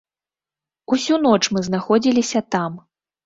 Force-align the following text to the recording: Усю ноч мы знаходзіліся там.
Усю 0.95 1.19
ноч 1.27 1.39
мы 1.57 1.63
знаходзіліся 1.67 2.41
там. 2.57 2.71